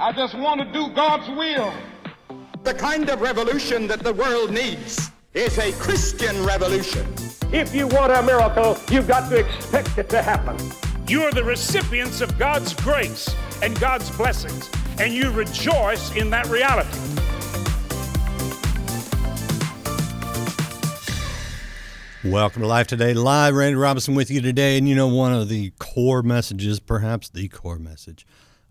[0.00, 1.72] I just want to do God's will.
[2.62, 7.04] The kind of revolution that the world needs is a Christian revolution.
[7.52, 10.56] If you want a miracle, you've got to expect it to happen.
[11.08, 14.70] You are the recipients of God's grace and God's blessings,
[15.00, 16.96] and you rejoice in that reality.
[22.22, 23.56] Welcome to Life Today Live.
[23.56, 24.78] Randy Robison with you today.
[24.78, 28.24] And you know, one of the core messages, perhaps the core message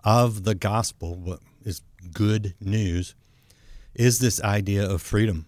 [0.07, 1.81] of the gospel, what is
[2.13, 3.13] good news,
[3.93, 5.47] is this idea of freedom,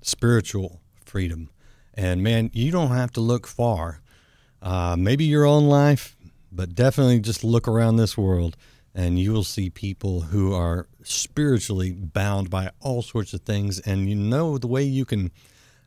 [0.00, 1.50] spiritual freedom.
[1.92, 4.00] And man, you don't have to look far.
[4.62, 6.16] Uh, maybe your own life,
[6.50, 8.56] but definitely just look around this world
[8.94, 13.80] and you will see people who are spiritually bound by all sorts of things.
[13.80, 15.30] And you know, the way you can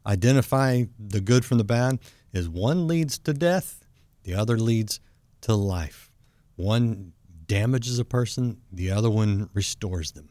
[0.06, 1.98] identify the good from the bad
[2.32, 3.84] is one leads to death,
[4.22, 5.00] the other leads
[5.42, 6.12] to life.
[6.56, 7.13] One
[7.54, 10.28] damages a person, the other one restores them.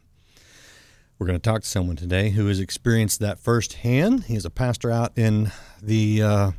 [1.17, 4.25] We're going to talk to someone today who has experienced that firsthand.
[4.25, 5.49] He's a pastor out in
[5.81, 6.51] the uh,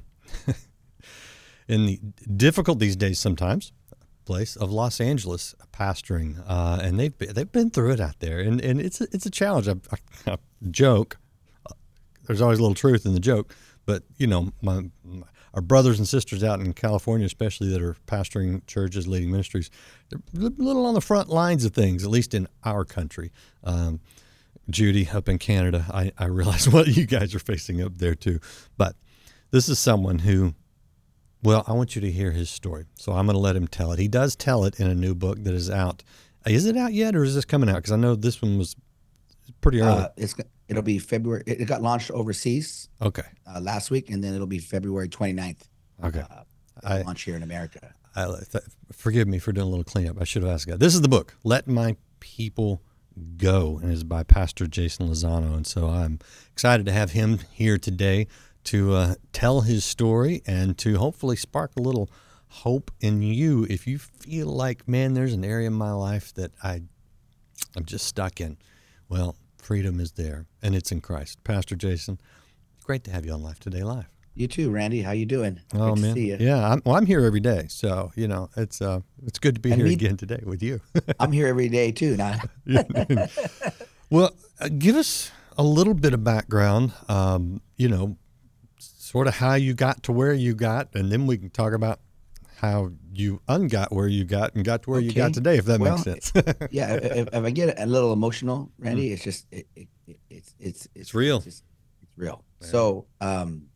[1.69, 2.01] in the
[2.35, 3.73] difficult these days sometimes
[4.25, 8.41] place of Los Angeles, pastoring, uh, and they've been, they've been through it out there,
[8.41, 9.69] and and it's a, it's a challenge.
[9.69, 10.39] I
[10.71, 11.19] joke.
[12.27, 15.99] There's always a little truth in the joke, but you know my, my our brothers
[15.99, 19.71] and sisters out in California, especially that are pastoring churches, leading ministries,
[20.09, 23.31] they're a little on the front lines of things, at least in our country.
[23.63, 24.01] Um,
[24.69, 28.41] Judy up in Canada, I, I realize what you guys are facing up there too.
[28.77, 28.97] But
[29.53, 30.55] this is someone who,
[31.43, 32.87] well, I want you to hear his story.
[32.97, 34.01] So I'm going to let him tell it.
[34.01, 36.03] He does tell it in a new book that is out.
[36.47, 37.77] Is it out yet or is this coming out?
[37.77, 38.75] Because I know this one was
[39.61, 40.03] pretty early.
[40.03, 40.35] Uh, it's
[40.69, 41.43] It'll be February.
[41.47, 42.89] It got launched overseas.
[43.03, 43.23] Okay.
[43.47, 45.69] Uh, last week, and then it'll be February 29th.
[46.03, 46.21] Okay.
[46.31, 46.43] Uh,
[46.83, 47.95] I, launch here in America.
[48.17, 50.21] I, th- forgive me for doing a little cleanup.
[50.21, 50.81] I should have asked that.
[50.81, 52.83] This is the book, Let My People
[53.37, 55.55] Go, and is by Pastor Jason Lozano.
[55.55, 56.19] And so I'm
[56.53, 58.27] excited to have him here today
[58.65, 62.11] to uh, tell his story and to hopefully spark a little
[62.49, 66.53] hope in you if you feel like, man, there's an area in my life that
[66.63, 66.83] I,
[67.77, 68.57] I'm just stuck in.
[69.09, 71.43] Well, freedom is there, and it's in Christ.
[71.43, 72.21] Pastor Jason,
[72.85, 74.09] great to have you on Life Today Live.
[74.35, 75.01] You too, Randy.
[75.01, 75.61] How you doing?
[75.73, 76.73] Oh man, yeah.
[76.73, 79.71] I'm, well, I'm here every day, so you know it's uh, it's good to be
[79.71, 80.81] and here me, again today with you.
[81.21, 82.17] I'm here every day too.
[82.17, 82.41] Now.
[84.11, 86.93] well, uh, give us a little bit of background.
[87.09, 88.17] Um, you know,
[88.79, 92.01] sort of how you got to where you got, and then we can talk about
[92.61, 95.07] how you ungot where you got and got to where okay.
[95.07, 96.33] you got today, if that well, makes sense.
[96.71, 99.13] yeah, if, if, I get a little emotional, Randy, mm.
[99.13, 101.37] it's just it, it, it, it's it's it's real.
[101.37, 101.65] It's, just,
[102.03, 102.45] it's real.
[102.61, 102.67] Yeah.
[102.69, 103.67] So, um,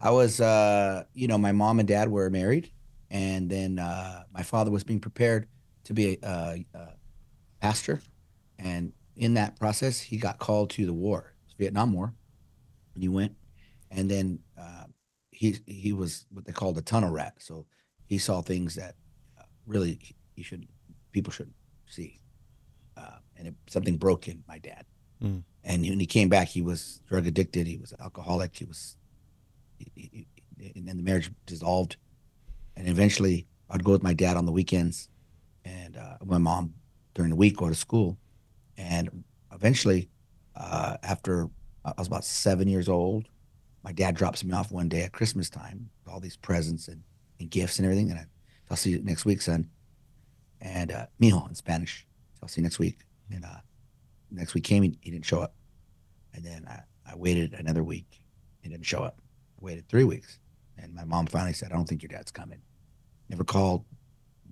[0.00, 2.70] I was, uh, you know, my mom and dad were married,
[3.10, 5.46] and then uh, my father was being prepared
[5.84, 6.88] to be a, a, a,
[7.60, 8.00] pastor,
[8.58, 12.14] and in that process, he got called to the war, Vietnam War,
[12.94, 13.36] and he went,
[13.90, 14.84] and then uh,
[15.30, 17.34] he he was what they called a tunnel rat.
[17.38, 17.66] So
[18.10, 18.96] he saw things that
[19.38, 19.98] uh, really
[20.34, 20.66] he should
[21.12, 21.52] people should
[21.86, 22.18] see,
[22.96, 24.84] uh, and it, something broke in my dad.
[25.22, 25.44] Mm.
[25.62, 27.66] And when he came back, he was drug addicted.
[27.66, 28.56] He was alcoholic.
[28.56, 28.96] He was,
[29.78, 30.26] he, he,
[30.74, 31.96] and then the marriage dissolved.
[32.76, 35.08] And eventually, I'd go with my dad on the weekends,
[35.64, 36.74] and uh, my mom
[37.14, 38.18] during the week go to school.
[38.76, 40.08] And eventually,
[40.56, 41.48] uh, after
[41.84, 43.28] I was about seven years old,
[43.84, 47.02] my dad drops me off one day at Christmas time, with all these presents and
[47.40, 48.10] and gifts and everything.
[48.10, 48.26] And I,
[48.68, 49.68] will see you next week, son.
[50.60, 52.06] And uh, mijo in Spanish.
[52.34, 52.98] So I'll see you next week.
[53.32, 53.60] And uh,
[54.30, 55.54] next week came, he, he didn't show up.
[56.34, 58.20] And then I, I waited another week.
[58.62, 59.20] He didn't show up.
[59.60, 60.38] I waited three weeks.
[60.78, 62.60] And my mom finally said, I don't think your dad's coming.
[63.28, 63.84] Never called,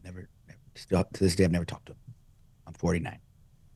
[0.02, 1.98] never, never still, to this day, I've never talked to him.
[2.66, 3.18] I'm 49.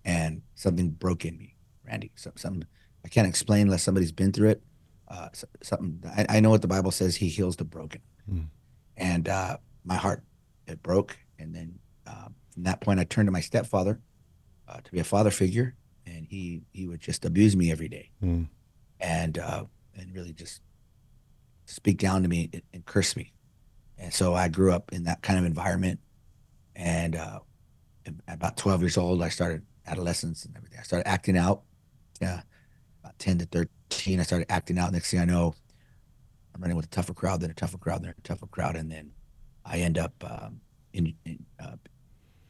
[0.05, 1.55] And something broke in me,
[1.87, 2.13] Randy.
[2.17, 2.67] So, something
[3.05, 4.63] I can't explain unless somebody's been through it.
[5.09, 5.29] Uh,
[5.63, 7.17] something I, I, know what the Bible says.
[7.17, 8.01] He heals the broken.
[8.31, 8.47] Mm
[8.97, 10.23] and uh, my heart
[10.67, 11.19] it broke.
[11.39, 14.01] And then uh, from that point, I turned to my stepfather
[14.69, 15.75] uh, to be a father figure,
[16.07, 18.49] and he he would just abuse me every day, mm.
[19.01, 19.65] and uh,
[19.97, 20.61] and really just
[21.67, 23.33] speak down to me and, and, curse me.
[23.97, 26.01] And so I grew up in that kind of environment,
[26.75, 27.41] and uh,
[28.07, 30.79] at about 12 years old, I started adolescence and everything.
[30.79, 31.63] I started acting out.
[32.21, 32.43] Yeah,
[33.03, 34.93] about 10 to 13, I started acting out.
[34.93, 35.55] Next thing I know,
[36.55, 38.91] I'm running with a tougher crowd, then a tougher crowd, then a tougher crowd, and
[38.91, 39.13] then
[39.65, 40.61] I end up um,
[40.93, 41.77] in, in uh,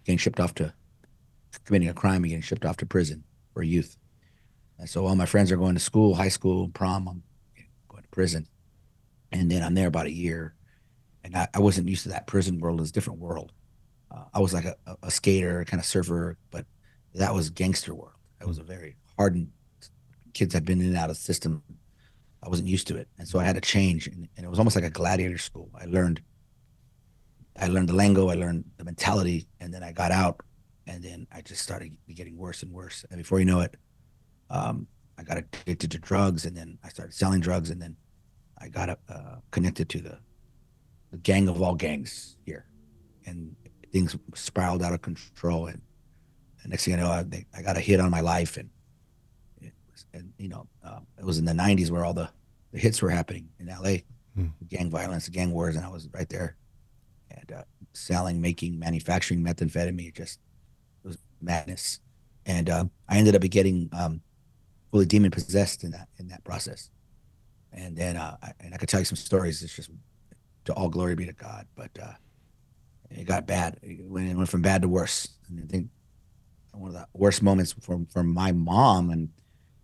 [0.05, 0.73] getting shipped off to
[1.65, 3.97] committing a crime and getting shipped off to prison for youth.
[4.79, 7.07] And so all my friends are going to school, high school, prom.
[7.07, 7.23] I'm
[7.89, 8.49] going to prison,
[9.31, 10.55] and then I'm there about a year,
[11.23, 12.81] and I, I wasn't used to that prison world.
[12.81, 13.53] It's a different world.
[14.11, 16.67] Uh, I was like a, a, skater, kind of surfer, but
[17.15, 18.17] that was gangster world.
[18.41, 19.49] That was a very hardened
[20.35, 21.63] kids had been in and out of system.
[22.43, 24.07] I wasn't used to it, and so I had to change.
[24.09, 25.71] And, and it was almost like a gladiator school.
[25.81, 26.21] I learned,
[27.57, 30.41] I learned the lingo, I learned the mentality, and then I got out,
[30.87, 33.05] and then I just started getting worse and worse.
[33.11, 33.77] And before you know it,
[34.51, 37.97] um, I got addicted to drugs, and then I started selling drugs, and then
[38.59, 40.19] I got uh, connected to the,
[41.13, 42.67] the gang of all gangs here,
[43.25, 43.55] and
[43.93, 45.67] things spiraled out of control.
[45.67, 45.81] And,
[46.65, 47.25] next thing I know, I,
[47.57, 48.71] I got a hit on my life, and
[50.15, 52.29] and you know, um, it was in the '90s where all the,
[52.73, 53.99] the hits were happening in LA,
[54.35, 54.49] hmm.
[54.69, 56.57] gang violence, gang wars, and I was right there,
[57.31, 60.09] and uh, selling, making, manufacturing methamphetamine.
[60.09, 60.41] It just
[61.05, 62.01] it was madness,
[62.45, 64.21] and um, I ended up getting um,
[64.91, 66.91] fully demon possessed in that in that process,
[67.73, 69.63] and then uh, I, and I could tell you some stories.
[69.63, 69.91] It's just
[70.65, 72.15] to all glory be to God, but uh,
[73.11, 73.79] it got bad.
[73.81, 75.87] It went, it went from bad to worse, and I think
[76.73, 79.29] one of the worst moments for for my mom and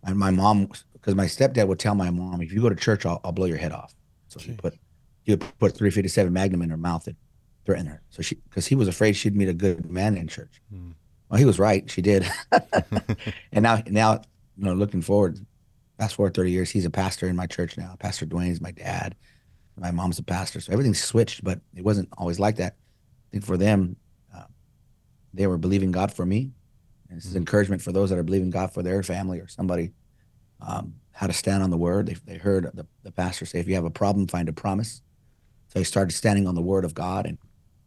[0.05, 3.05] and my mom, because my stepdad would tell my mom, if you go to church,
[3.07, 3.95] I'll, I'll blow your head off.
[4.29, 4.75] So he put
[5.23, 7.17] he would put 357 Magnum in her mouth and
[7.67, 8.01] threaten her.
[8.09, 10.63] So she, because he was afraid she'd meet a good man in church.
[10.73, 10.93] Hmm.
[11.29, 11.89] Well, he was right.
[11.91, 12.27] She did.
[13.53, 14.23] and now, now,
[14.57, 15.39] you know, looking forward,
[15.99, 17.95] fast forward 30 years, he's a pastor in my church now.
[17.99, 19.15] Pastor Dwayne's my dad.
[19.77, 20.61] My mom's a pastor.
[20.61, 22.73] So everything's switched, but it wasn't always like that.
[22.73, 23.97] I think for them,
[24.35, 24.45] uh,
[25.35, 26.53] they were believing God for me.
[27.09, 29.93] And this is encouragement for those that are believing God for their family or somebody.
[30.61, 32.07] Um, how to stand on the word.
[32.07, 35.03] They, they heard the, the pastor say, if you have a problem, find a promise.
[35.67, 37.39] So they started standing on the word of God and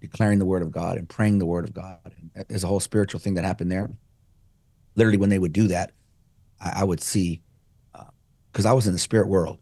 [0.02, 2.00] declaring the word of God and praying the word of God.
[2.36, 3.90] And there's a whole spiritual thing that happened there.
[4.96, 5.94] Literally, when they would do that,
[6.60, 7.42] I, I would see,
[8.52, 9.60] because uh, I was in the spirit world.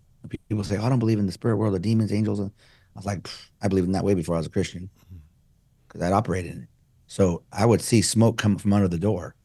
[0.50, 2.40] People say, oh, I don't believe in the spirit world, the demons, angels.
[2.40, 2.52] And
[2.96, 3.30] I was like,
[3.62, 4.90] I believed in that way before I was a Christian
[5.88, 6.70] because I'd operated in it.
[7.06, 9.36] So I would see smoke come from under the door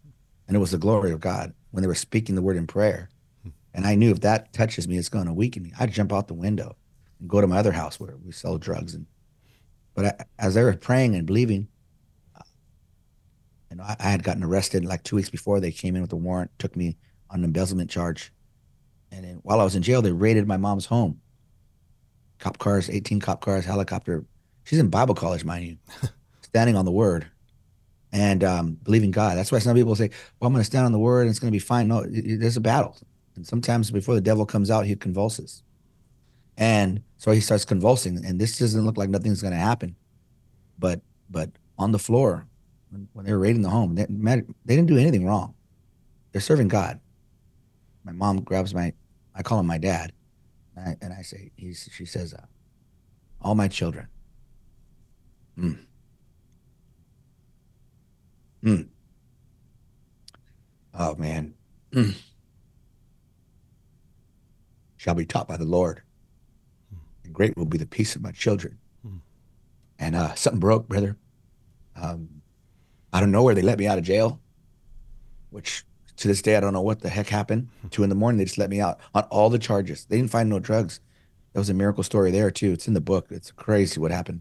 [0.47, 3.09] and it was the glory of God when they were speaking the word in prayer.
[3.43, 3.51] Hmm.
[3.75, 5.73] And I knew if that touches me, it's going to weaken me.
[5.79, 6.77] I'd jump out the window
[7.21, 8.95] and go to my other house where we sell drugs.
[8.95, 9.07] And
[9.95, 11.69] but I, as they were praying and believing,
[13.77, 15.61] know, I, I, had gotten arrested like two weeks before.
[15.61, 16.97] They came in with a warrant, took me
[17.31, 18.33] on an embezzlement charge,
[19.11, 21.21] and then while I was in jail, they raided my mom's home.
[22.39, 24.25] Cop cars, eighteen cop cars, helicopter.
[24.65, 25.77] She's in Bible college, mind you,
[26.41, 27.27] standing on the word
[28.15, 29.37] and um, believing God.
[29.37, 30.09] That's why some people say,
[30.39, 31.99] "Well, I'm going to stand on the word, and it's going to be fine." No,
[31.99, 32.97] it, it, there's a battle,
[33.35, 35.65] and sometimes before the devil comes out, he convulses,
[36.57, 39.97] and so he starts convulsing, and this doesn't look like nothing's going to happen,
[40.79, 42.47] but but on the floor,
[42.91, 45.53] when, when they were raiding the home, they, they didn't do anything wrong.
[46.31, 47.01] They're serving God.
[48.05, 48.93] My mom grabs my,
[49.35, 50.13] I call him my dad,
[50.77, 52.47] and I, and I say, he's, she says, uh,
[53.41, 54.07] "All my children."
[55.59, 55.79] Mm
[58.65, 58.89] Mm.
[60.95, 61.55] Oh man.
[61.93, 62.15] Mm.
[64.97, 66.03] Shall be taught by the Lord.
[67.25, 68.79] And great will be the peace of my children.
[69.07, 69.21] Mm.
[69.99, 71.17] And uh, something broke, brother.
[71.95, 72.29] Um,
[73.13, 74.41] I don't know where they let me out of jail,
[75.51, 75.85] which
[76.17, 77.69] to this day I don't know what the heck happened.
[77.91, 80.07] Two in the morning, they just let me out on all the charges.
[80.07, 81.01] They didn't find no drugs.
[81.53, 82.73] That was a miracle story there too.
[82.73, 83.27] It's in the book.
[83.31, 84.41] It's crazy what happened.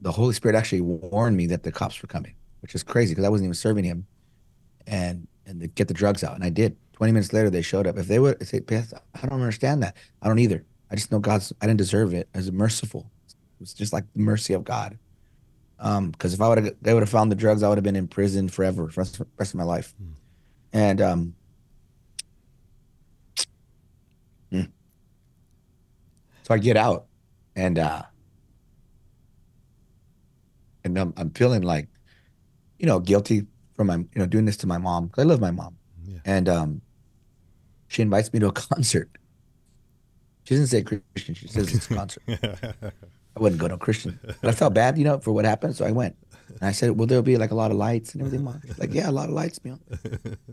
[0.00, 3.26] The Holy Spirit actually warned me that the cops were coming which is crazy because
[3.26, 4.06] I wasn't even serving him,
[4.86, 6.78] and and to get the drugs out, and I did.
[6.94, 7.98] Twenty minutes later, they showed up.
[7.98, 9.94] If they would say, I don't understand that.
[10.22, 10.64] I don't either.
[10.90, 11.52] I just know God's.
[11.60, 12.26] I didn't deserve it.
[12.32, 13.10] As merciful.
[13.28, 14.96] It was just like the mercy of God.
[15.78, 17.84] Um, because if I would have, they would have found the drugs, I would have
[17.84, 19.94] been in prison forever, for the rest of my life.
[20.02, 20.12] Mm.
[20.72, 21.34] And um,
[24.50, 24.70] mm.
[26.44, 27.04] so I get out,
[27.54, 28.04] and uh,
[30.82, 31.88] and I'm, I'm feeling like
[32.84, 35.40] you know, guilty for my, you know, doing this to my mom because I love
[35.40, 35.78] my mom.
[36.06, 36.18] Yeah.
[36.26, 36.82] And um,
[37.88, 39.08] she invites me to a concert.
[40.44, 41.34] She doesn't say Christian.
[41.34, 42.22] She says it's a concert.
[42.28, 45.76] I wouldn't go to a Christian, but I felt bad, you know, for what happened.
[45.76, 46.14] So I went.
[46.48, 48.60] And I said, well, there'll be like a lot of lights and everything?" Mom?
[48.66, 49.80] She's like, "Yeah, a lot of lights, man."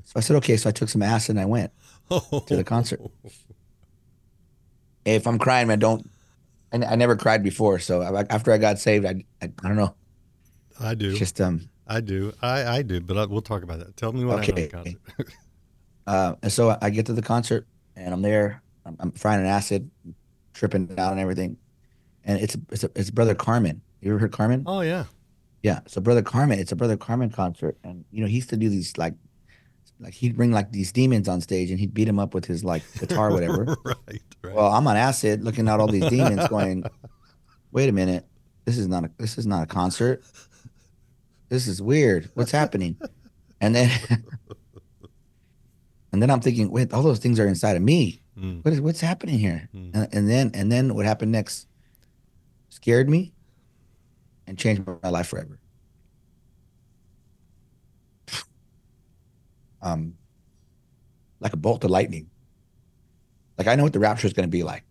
[0.06, 1.74] So I said, "Okay." So I took some acid and I went
[2.10, 3.02] to the concert.
[5.04, 6.10] if I'm crying, man, don't.
[6.72, 9.76] I, I never cried before, so I, after I got saved, I, I, I don't
[9.76, 9.94] know.
[10.80, 11.14] I do.
[11.14, 12.32] just um, I do.
[12.42, 13.98] I, I do, but I, we'll talk about that.
[13.98, 14.62] Tell me what okay.
[14.64, 15.34] happened at the concert.
[16.08, 17.68] uh, and so I get to the concert
[17.98, 18.64] and I'm there.
[18.86, 19.92] I'm, I'm frying an acid,
[20.54, 21.58] tripping out and everything.
[22.24, 23.82] And it's it's a, it's brother Carmen.
[24.00, 24.64] You ever heard Carmen?
[24.68, 25.04] Oh yeah.
[25.64, 25.82] Yeah.
[25.86, 28.70] So brother Carmen, it's a brother Carmen concert, and you know he used to do
[28.70, 29.16] these like,
[30.00, 32.64] like he'd bring like these demons on stage and he'd beat them up with his
[32.64, 33.66] like guitar, or whatever.
[33.84, 34.54] right, right.
[34.56, 36.86] Well, I'm on acid, looking at all these demons, going,
[37.74, 38.26] "Wait a minute,
[38.64, 40.24] this is not a this is not a concert."
[41.51, 42.31] This is weird.
[42.34, 42.96] What's happening?
[43.60, 43.91] And then
[46.13, 48.22] and then I'm thinking, wait, all those things are inside of me.
[48.39, 48.63] Mm.
[48.63, 49.70] What is what's happening here?
[49.75, 49.93] Mm.
[49.93, 51.67] And, and then and then what happened next
[52.70, 53.34] scared me
[54.48, 55.60] and changed my life forever.
[59.84, 60.13] Um
[61.39, 62.29] like a bolt of lightning.
[63.58, 64.84] Like I know what the rapture is going to be like.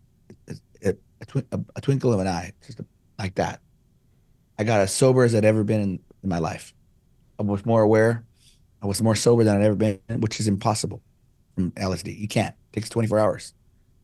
[0.47, 2.85] It, it, a, twi- a, a twinkle of an eye, just a,
[3.17, 3.61] like that.
[4.59, 6.73] I got as sober as I'd ever been in, in my life.
[7.39, 8.23] I was more aware.
[8.81, 11.01] I was more sober than I'd ever been, which is impossible
[11.55, 12.17] from LSD.
[12.17, 12.55] You can't.
[12.71, 13.53] It takes 24 hours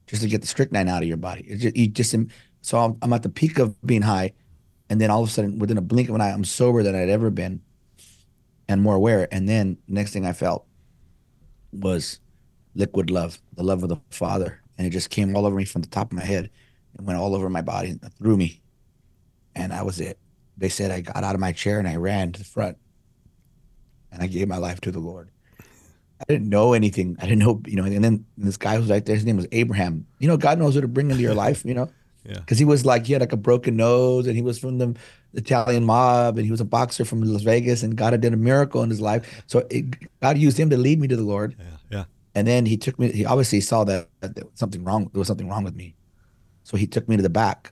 [0.07, 1.45] just to get the strychnine out of your body.
[1.47, 2.15] It just, you just
[2.61, 4.33] so I'm, I'm at the peak of being high,
[4.89, 6.95] and then all of a sudden, within a blink of an eye, I'm sober than
[6.95, 7.61] I'd ever been,
[8.67, 9.27] and more aware.
[9.31, 10.65] And then next thing I felt
[11.71, 12.19] was
[12.75, 15.81] liquid love, the love of the Father, and it just came all over me from
[15.81, 16.49] the top of my head,
[16.97, 18.61] and went all over my body and through me,
[19.55, 20.17] and that was it.
[20.57, 22.77] They said I got out of my chair and I ran to the front,
[24.11, 25.29] and I gave my life to the Lord.
[26.19, 27.15] I didn't know anything.
[27.19, 27.83] I didn't know, you know.
[27.83, 29.15] And then this guy was right there.
[29.15, 30.07] His name was Abraham.
[30.19, 31.63] You know, God knows who to bring into your life.
[31.63, 31.91] You know,
[32.25, 32.39] Yeah.
[32.39, 34.95] because he was like he had like a broken nose, and he was from the
[35.33, 38.37] Italian mob, and he was a boxer from Las Vegas, and God had done a
[38.37, 39.43] miracle in his life.
[39.45, 39.85] So it,
[40.21, 41.55] God used him to lead me to the Lord.
[41.59, 41.65] Yeah.
[41.91, 42.03] Yeah.
[42.33, 43.11] And then he took me.
[43.11, 45.09] He obviously saw that, that something wrong.
[45.13, 45.93] There was something wrong with me,
[46.63, 47.71] so he took me to the back,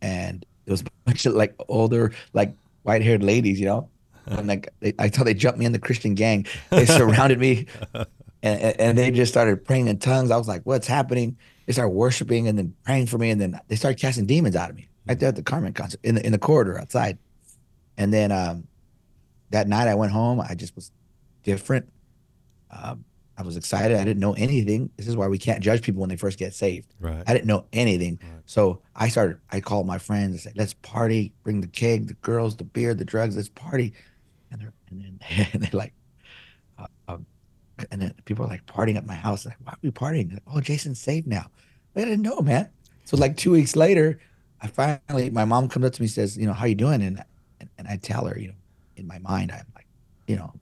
[0.00, 3.88] and it was a bunch of like older, like white haired ladies, you know.
[4.26, 6.46] And like they, I thought they jumped me in the Christian gang.
[6.70, 7.66] They surrounded me,
[8.44, 10.30] and, and they just started praying in tongues.
[10.30, 13.58] I was like, "What's happening?" They started worshiping and then praying for me, and then
[13.66, 16.24] they started casting demons out of me right there at the Carmen concert in the
[16.24, 17.18] in the corridor outside.
[17.98, 18.68] And then um,
[19.50, 20.40] that night I went home.
[20.40, 20.92] I just was
[21.42, 21.92] different.
[22.70, 23.04] Um,
[23.36, 23.96] I was excited.
[23.96, 24.90] I didn't know anything.
[24.96, 26.94] This is why we can't judge people when they first get saved.
[27.00, 27.22] Right.
[27.26, 28.18] I didn't know anything.
[28.44, 32.14] So I started, I called my friends and said, let's party, bring the keg, the
[32.14, 33.94] girls, the beer, the drugs, let's party.
[34.50, 35.94] And they're, and then and they're like,
[36.78, 37.26] uh, um,
[37.90, 39.46] and then people are like partying at my house.
[39.46, 40.32] Like, why are we partying?
[40.32, 41.46] Like, oh, Jason's saved now.
[41.96, 42.68] I didn't know, man.
[43.04, 44.20] So like two weeks later,
[44.60, 47.02] I finally, my mom comes up to me and says, you know, how you doing?
[47.02, 47.24] And,
[47.60, 48.54] and, and I tell her, you know,
[48.96, 49.86] in my mind, I'm like,
[50.26, 50.52] you know,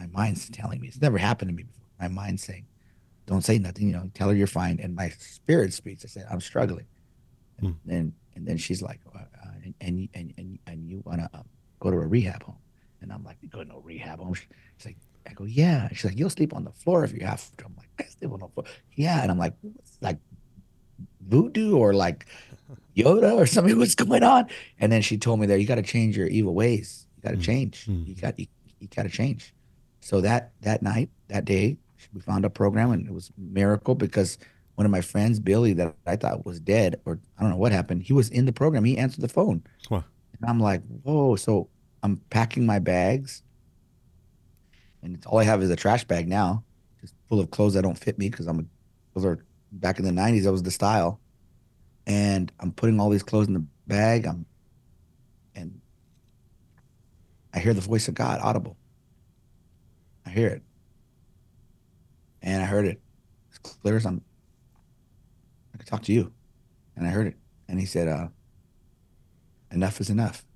[0.00, 1.75] my mind's telling me, it's never happened to me before.
[2.00, 2.66] My mind saying,
[3.26, 4.78] don't say nothing, you know, tell her you're fine.
[4.80, 6.04] And my spirit speaks.
[6.04, 6.86] I said, I'm struggling.
[7.60, 11.20] And then, and then she's like, uh, uh, and, and, and, and, and you want
[11.20, 11.44] to um,
[11.80, 12.58] go to a rehab home.
[13.00, 14.34] And I'm like, go to no rehab home.
[14.34, 14.96] She's like,
[15.28, 15.88] I go, yeah.
[15.88, 17.64] She's like, you'll sleep on the floor if you have to.
[17.64, 18.66] I'm like, I sleep on the floor.
[18.94, 19.22] Yeah.
[19.22, 19.54] And I'm like,
[20.00, 20.18] like
[21.28, 22.26] voodoo or like
[22.96, 23.78] Yoda or something?
[23.78, 24.46] What's going on?
[24.78, 27.06] And then she told me that you got to change your evil ways.
[27.16, 27.86] You got to change.
[28.06, 28.46] You got you,
[28.80, 29.54] you got to change.
[30.00, 31.78] So that that night, that day,
[32.12, 34.38] we found a program and it was a miracle because
[34.76, 37.72] one of my friends, Billy, that I thought was dead or I don't know what
[37.72, 38.84] happened, he was in the program.
[38.84, 39.62] He answered the phone.
[39.90, 40.04] Wow.
[40.38, 41.36] And I'm like, whoa.
[41.36, 41.68] So
[42.02, 43.42] I'm packing my bags.
[45.02, 46.62] And it's, all I have is a trash bag now,
[47.00, 48.64] just full of clothes that don't fit me because I'm a,
[49.14, 51.20] those are back in the 90s, that was the style.
[52.06, 54.26] And I'm putting all these clothes in the bag.
[54.26, 54.46] I'm,
[55.54, 55.80] and
[57.54, 58.76] I hear the voice of God audible.
[60.26, 60.62] I hear it.
[62.46, 63.00] And I heard it
[63.50, 64.22] as clear as I'm,
[65.74, 66.32] I could talk to you.
[66.94, 67.34] And I heard it.
[67.68, 68.28] And he said, uh,
[69.72, 70.46] enough is enough.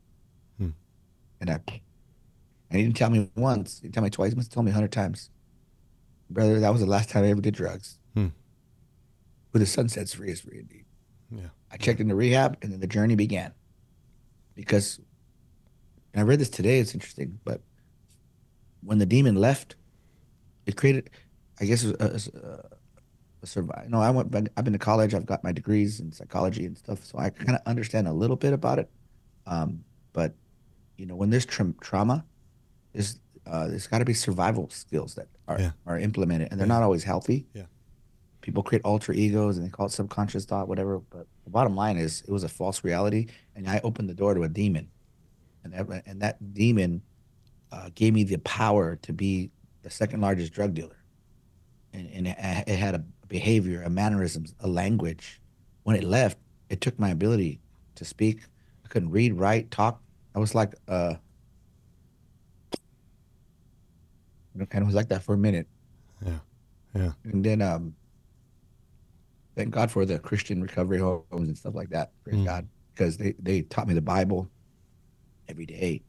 [0.56, 0.70] Hmm.
[1.40, 1.54] And I,
[2.70, 3.80] and he didn't tell me once.
[3.80, 4.30] He didn't tell me twice.
[4.30, 5.30] He must have told me a hundred times.
[6.30, 7.98] Brother, that was the last time I ever did drugs.
[8.14, 8.28] Hmm.
[9.52, 10.84] Who the Son sets free is free indeed.
[11.28, 11.48] Yeah.
[11.72, 13.52] I checked into rehab and then the journey began.
[14.54, 15.00] Because,
[16.14, 17.60] and I read this today, it's interesting, but
[18.82, 19.74] when the demon left,
[20.66, 21.10] it created,
[21.60, 22.60] I guess, a, a,
[23.42, 23.88] a survive.
[23.88, 27.04] No, I went, I've been to college, I've got my degrees in psychology and stuff,
[27.04, 28.90] so I kind of understand a little bit about it.
[29.46, 30.34] Um, but,
[30.96, 32.24] you know, when there's tra- trauma,
[32.92, 35.70] there's, uh, there's got to be survival skills that are, Yeah.
[35.86, 37.64] are implemented, and they're not always healthy Yeah.
[38.40, 40.98] people create alter egos and they call it subconscious thought, whatever.
[41.10, 44.32] But the bottom line is, it was a false reality, and I opened the door
[44.34, 44.90] to a demon,
[45.64, 47.02] and that, and that demon
[47.72, 49.50] uh, gave me the power to be
[49.82, 50.96] the second largest drug dealer,
[51.92, 52.36] and, and it,
[52.78, 55.40] had a behavior, a mannerisms, a language.
[55.84, 57.60] When it left, it took my ability
[57.96, 58.42] to speak.
[58.84, 60.00] I couldn't read, write, talk.
[60.34, 61.14] I was like, uh,
[64.54, 65.66] and it was like that for a minute.
[66.24, 66.38] Yeah.
[66.94, 67.12] Yeah.
[67.24, 67.94] And then um
[69.56, 72.12] thank God for the Christian recovery homes and stuff like that.
[72.24, 72.44] Praise Mm.
[72.44, 72.68] God.
[72.94, 74.48] Because they, they taught me the Bible
[75.48, 76.02] every day.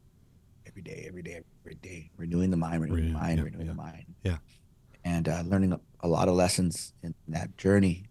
[0.66, 2.10] Every day, every day, every day.
[2.16, 3.72] Renewing the mind, renewing Renew- the mind, yeah, renewing yeah.
[3.72, 4.04] the mind.
[4.24, 4.36] Yeah.
[5.04, 8.04] And uh, learning a, a lot of lessons in that journey.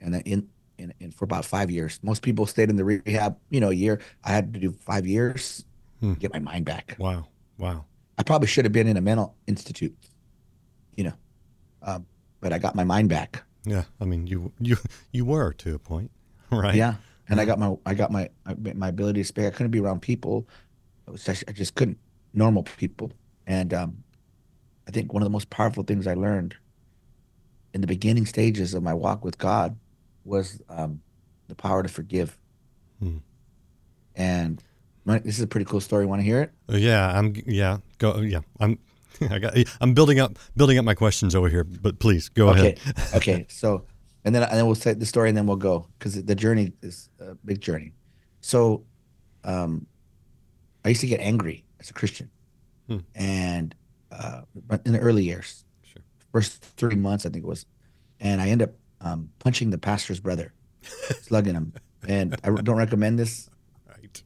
[0.00, 0.48] And then in,
[0.78, 2.00] in in for about five years.
[2.02, 4.00] Most people stayed in the rehab, you know, a year.
[4.24, 5.64] I had to do five years
[6.00, 6.14] Hmm.
[6.14, 6.96] get my mind back.
[6.98, 7.28] Wow.
[7.56, 7.84] Wow.
[8.18, 9.96] I probably should have been in a mental institute,
[10.96, 11.12] you know,
[11.82, 12.06] um,
[12.40, 13.42] but I got my mind back.
[13.64, 14.76] Yeah, I mean, you you
[15.12, 16.10] you were to a point,
[16.50, 16.74] right?
[16.74, 16.96] Yeah,
[17.28, 18.28] and I got my I got my
[18.74, 19.46] my ability to speak.
[19.46, 20.46] I couldn't be around people.
[21.08, 21.98] I, was, I just couldn't
[22.34, 23.10] normal people.
[23.46, 24.03] And um,
[24.86, 26.56] I think one of the most powerful things I learned
[27.72, 29.76] in the beginning stages of my walk with God
[30.24, 31.00] was um,
[31.48, 32.38] the power to forgive.
[33.00, 33.18] Hmm.
[34.14, 34.62] And
[35.06, 36.06] this is a pretty cool story.
[36.06, 36.52] Want to hear it?
[36.72, 37.34] Uh, yeah, I'm.
[37.46, 38.20] Yeah, go.
[38.20, 38.78] Yeah, I'm.
[39.30, 39.54] I got.
[39.80, 41.64] I'm building up, building up my questions over here.
[41.64, 42.76] But please go okay.
[42.76, 42.80] ahead.
[43.14, 43.46] okay.
[43.48, 43.84] So,
[44.24, 46.72] and then and then we'll say the story, and then we'll go because the journey
[46.82, 47.92] is a big journey.
[48.40, 48.84] So,
[49.42, 49.86] um,
[50.84, 52.30] I used to get angry as a Christian,
[52.88, 52.98] hmm.
[53.14, 53.74] and
[54.18, 54.42] uh,
[54.84, 56.02] in the early years, sure.
[56.32, 57.66] first three months, I think it was,
[58.20, 60.52] and I end up um, punching the pastor's brother,
[61.22, 61.72] slugging him,
[62.06, 63.48] and I don't recommend this.
[63.88, 64.22] Right.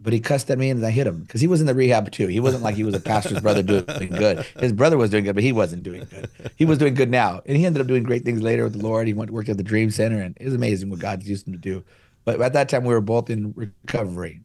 [0.00, 2.10] But he cussed at me and I hit him because he was in the rehab
[2.10, 2.26] too.
[2.26, 4.44] He wasn't like he was a pastor's brother doing good.
[4.58, 6.28] His brother was doing good, but he wasn't doing good.
[6.56, 8.82] He was doing good now, and he ended up doing great things later with the
[8.82, 9.06] Lord.
[9.06, 11.46] He went to work at the Dream Center, and it was amazing what God used
[11.46, 11.84] him to do.
[12.24, 14.40] But at that time, we were both in recovery,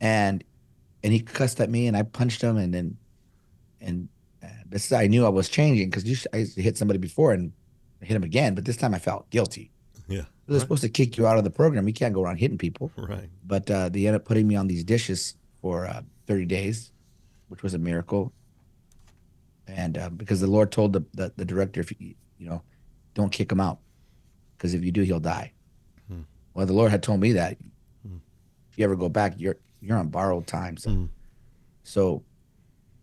[0.00, 0.42] and
[1.02, 2.96] and he cussed at me, and I punched him, and then
[3.80, 4.08] and
[4.42, 7.52] uh, this I knew I was changing because I used to hit somebody before and
[8.00, 9.70] hit him again, but this time I felt guilty.
[10.08, 10.60] Yeah, they're right.
[10.60, 11.86] supposed to kick you out of the program.
[11.86, 12.90] You can't go around hitting people.
[12.96, 13.28] Right.
[13.46, 16.92] But uh, they ended up putting me on these dishes for uh, 30 days,
[17.48, 18.32] which was a miracle.
[19.68, 22.62] And uh, because the Lord told the, the, the director, if you you know,
[23.14, 23.78] don't kick him out,
[24.56, 25.52] because if you do, he'll die.
[26.08, 26.22] Hmm.
[26.54, 27.56] Well, the Lord had told me that
[28.06, 28.16] hmm.
[28.70, 30.76] if you ever go back, you're you're on borrowed time.
[30.76, 31.04] So, hmm.
[31.84, 32.22] so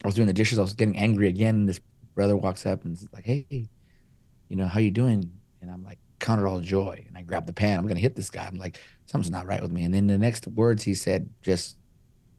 [0.04, 0.60] I was doing the dishes.
[0.60, 1.66] I was getting angry again.
[1.66, 1.80] This
[2.16, 6.00] brother walks up and is like, "Hey, you know, how you doing?" And I'm like,
[6.20, 7.80] "Counter all joy." And I grab the pan.
[7.80, 8.46] I'm gonna hit this guy.
[8.46, 11.78] I'm like, "Something's not right with me." And then the next words he said just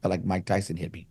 [0.01, 1.07] felt like Mike Tyson hit me.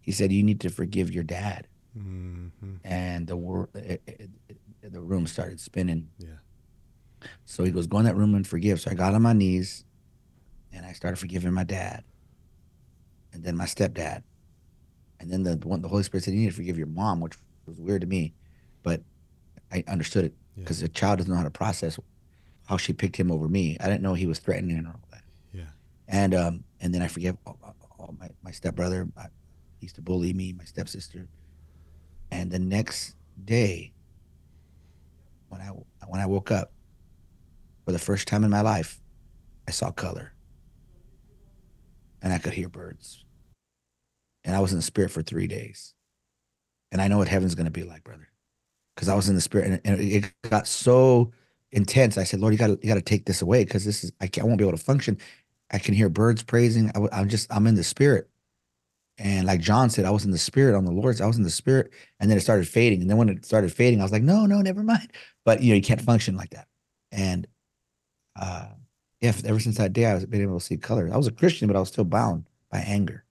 [0.00, 2.76] He said, "You need to forgive your dad." Mm-hmm.
[2.84, 6.08] And the wor- it, it, it, the room started spinning.
[6.18, 7.28] Yeah.
[7.44, 9.84] So he goes, "Go in that room and forgive." So I got on my knees,
[10.72, 12.04] and I started forgiving my dad,
[13.32, 14.22] and then my stepdad
[15.22, 17.34] and then the one the Holy Spirit said you need to forgive your mom, which
[17.64, 18.34] was weird to me,
[18.82, 19.00] but
[19.70, 20.86] I understood it because yeah.
[20.86, 21.98] a child doesn't know how to process
[22.66, 23.76] how she picked him over me.
[23.80, 25.22] I didn't know he was threatening and all that.
[25.52, 25.62] Yeah.
[26.08, 27.56] And um and then I forgive all,
[27.98, 29.08] all my my stepbrother.
[29.16, 29.26] I,
[29.78, 31.28] he used to bully me, my stepsister.
[32.30, 33.92] And the next day,
[35.48, 35.68] when I
[36.08, 36.72] when I woke up,
[37.84, 39.00] for the first time in my life,
[39.68, 40.32] I saw color,
[42.22, 43.24] and I could hear birds
[44.44, 45.94] and I was in the spirit for three days.
[46.90, 48.28] And I know what heaven's going to be like, brother,
[48.94, 51.32] because I was in the spirit, and, and, it got so
[51.70, 52.18] intense.
[52.18, 54.12] I said, Lord, you got to you got to take this away because this is
[54.20, 55.18] I, can't, I won't be able to function.
[55.70, 56.90] I can hear birds praising.
[56.94, 58.28] I, I'm just I'm in the spirit,
[59.18, 61.20] and like John said, I was in the spirit on the Lord's.
[61.20, 63.00] I was in the spirit, and then it started fading.
[63.00, 65.12] And then when it started fading, I was like, no, no, never mind.
[65.44, 66.66] But you know, you can't function like that.
[67.10, 67.46] And
[68.38, 68.66] uh,
[69.20, 71.08] yeah, ever since that day, I was been able to see color.
[71.12, 73.24] I was a Christian, but I was still bound by anger.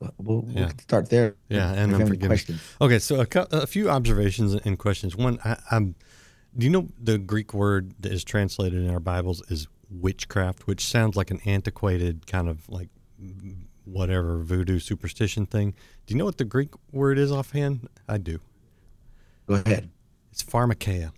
[0.00, 0.70] So we'll, we'll yeah.
[0.80, 1.36] start there.
[1.48, 2.50] Yeah, and unforgiveness.
[2.80, 5.16] Okay, so a, a, few observations and questions.
[5.16, 5.96] One, I, am
[6.56, 10.86] Do you know the Greek word that is translated in our Bibles is witchcraft, which
[10.86, 12.88] sounds like an antiquated kind of like
[13.84, 15.74] whatever voodoo superstition thing.
[16.06, 17.88] Do you know what the Greek word is offhand?
[18.08, 18.40] I do.
[19.46, 19.90] Go ahead.
[20.30, 21.12] It's pharmakeia.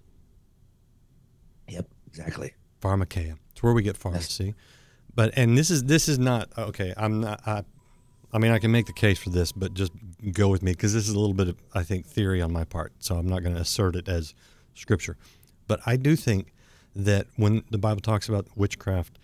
[1.69, 2.55] Yep, exactly.
[2.81, 3.37] Pharmakeia.
[3.53, 4.55] It's where we get pharmacy.
[5.15, 6.95] But and this is this is not okay.
[6.97, 7.47] I'm not.
[7.47, 7.65] I,
[8.33, 9.93] I mean, I can make the case for this, but just
[10.33, 12.65] go with me because this is a little bit of, I think, theory on my
[12.65, 12.93] part.
[13.01, 14.35] So I'm not going to assert it as
[14.75, 15.17] scripture.
[15.67, 16.53] But I do think
[16.95, 19.19] that when the Bible talks about witchcraft,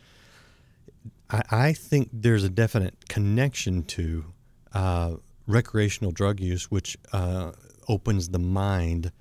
[1.30, 4.24] I, I think there's a definite connection to
[4.72, 5.14] uh,
[5.46, 7.52] recreational drug use, which uh,
[7.88, 9.12] opens the mind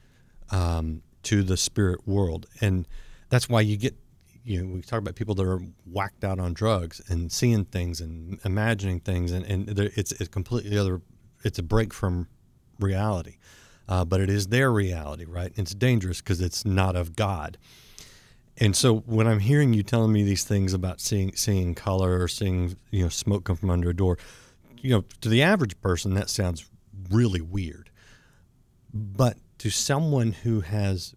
[0.52, 2.48] um, to the spirit world.
[2.62, 2.88] And
[3.30, 3.96] that's why you get
[4.46, 8.00] you know, we talk about people that are whacked out on drugs and seeing things
[8.00, 11.02] and imagining things, and, and it's it's completely other.
[11.44, 12.28] It's a break from
[12.80, 13.38] reality,
[13.90, 15.52] uh, but it is their reality, right?
[15.56, 17.58] It's dangerous because it's not of God.
[18.58, 22.28] And so when I'm hearing you telling me these things about seeing seeing color or
[22.28, 24.20] seeing you know smoke come from under a door,
[24.78, 26.70] you know, to the average person that sounds
[27.10, 27.90] really weird.
[28.94, 31.16] But to someone who has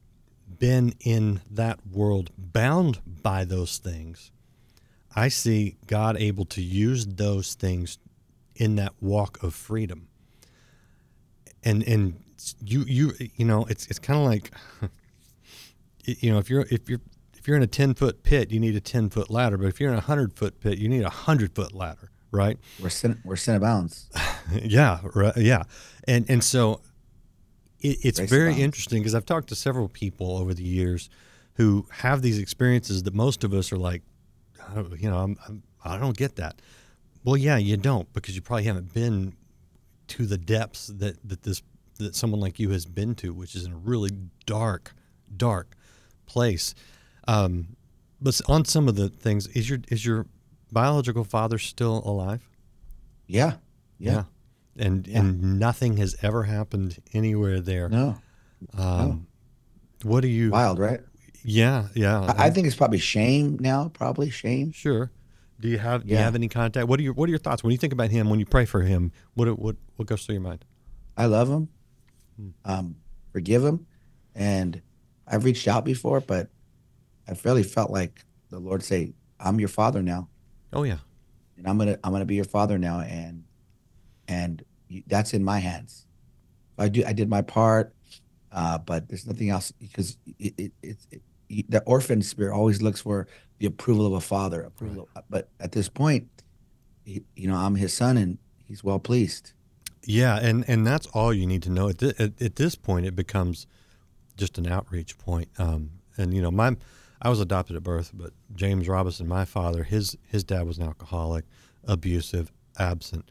[0.59, 4.31] been in that world bound by those things,
[5.15, 7.99] I see God able to use those things
[8.55, 10.09] in that walk of freedom.
[11.65, 12.23] And and
[12.61, 14.53] you you you know it's it's kind of like
[16.05, 17.01] you know if you're if you're
[17.37, 19.57] if you're in a 10 foot pit you need a 10 foot ladder.
[19.57, 22.59] But if you're in a 100 foot pit you need a 100 foot ladder right?
[22.81, 24.11] We're sin, we're sin abounds
[24.63, 25.63] yeah, right, yeah,
[26.07, 26.81] and and so
[27.81, 31.09] it, it's Grace very interesting because I've talked to several people over the years
[31.55, 34.03] who have these experiences that most of us are like,
[34.77, 36.61] oh, you know, I'm, I'm, I don't get that.
[37.25, 39.35] Well, yeah, you don't because you probably haven't been
[40.09, 41.63] to the depths that that this
[41.99, 44.11] that someone like you has been to, which is in a really
[44.47, 44.95] dark,
[45.37, 45.75] dark
[46.27, 46.75] place.
[47.27, 47.77] Um,
[48.21, 50.27] but on some of the things, is your is your
[50.73, 52.49] biological father still alive?
[53.27, 53.55] Yeah.
[53.99, 54.25] Yeah.
[54.79, 57.89] And and nothing has ever happened anywhere there.
[57.89, 58.17] No.
[58.77, 59.27] Um,
[60.03, 60.51] What do you?
[60.51, 61.01] Wild, right?
[61.45, 62.21] Yeah, yeah.
[62.37, 63.89] I, I think it's probably shame now.
[63.89, 64.73] Probably shame.
[64.73, 65.11] sure.
[65.61, 66.87] Do you have do you have any contact?
[66.89, 68.31] What are your What are your thoughts when you think about him?
[68.31, 70.65] When you pray for him, what what what goes through your mind?
[71.17, 71.69] I love him.
[72.37, 72.49] Hmm.
[72.65, 72.97] Um,
[73.33, 73.87] forgive him,
[74.37, 74.81] and
[75.27, 76.49] I've reached out before, but
[77.29, 80.29] I really felt like the Lord say, "I'm your father now."
[80.73, 80.99] Oh yeah,
[81.57, 83.43] and I'm gonna I'm gonna be your father now, and
[84.29, 84.63] and
[85.07, 86.07] that's in my hands.
[86.79, 87.95] I do I did my part,
[88.53, 90.97] uh, but there's nothing else because it, it, it,
[91.49, 93.27] it, the orphan spirit always looks for
[93.59, 94.63] the approval of a father.
[94.63, 96.29] Approval, but at this point,
[97.05, 99.53] he, you know, I'm his son, and he's well pleased.
[100.05, 101.89] yeah, and and that's all you need to know.
[101.89, 103.67] At, thi- at, at this point, it becomes
[104.37, 105.49] just an outreach point.
[105.59, 106.77] Um, and you know, my
[107.21, 110.85] I was adopted at birth, but James Robison, my father, his his dad was an
[110.85, 111.45] alcoholic,
[111.85, 113.29] abusive, absent.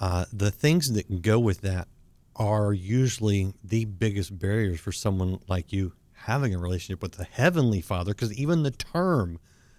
[0.00, 1.88] Uh, the things that go with that
[2.36, 7.80] are usually the biggest barriers for someone like you having a relationship with the heavenly
[7.80, 9.38] Father, because even the term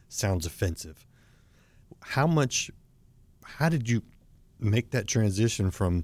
[0.09, 1.05] sounds offensive.
[2.01, 2.69] How much?
[3.45, 4.01] How did you
[4.59, 6.03] make that transition from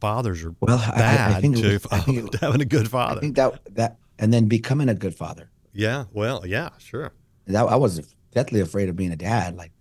[0.00, 0.96] fathers are Well, I- I- I
[1.32, 3.18] bad think to, was- I think having a good father?
[3.18, 5.50] I think that that and then becoming a good father.
[5.74, 6.04] yeah.
[6.12, 6.46] Well.
[6.46, 6.70] Yeah.
[6.78, 7.12] Sure.
[7.46, 9.56] That I was deathly afraid of being a dad.
[9.56, 9.72] Like,